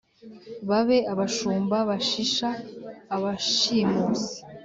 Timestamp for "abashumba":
1.13-1.77